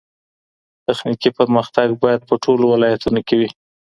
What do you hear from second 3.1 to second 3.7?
کي وي.